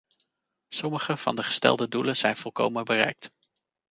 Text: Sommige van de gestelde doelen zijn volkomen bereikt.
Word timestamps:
Sommige 0.73 1.17
van 1.17 1.35
de 1.35 1.43
gestelde 1.43 1.87
doelen 1.87 2.15
zijn 2.15 2.37
volkomen 2.37 2.85
bereikt. 2.85 3.31